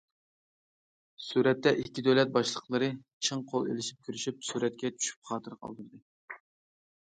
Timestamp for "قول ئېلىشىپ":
3.53-4.09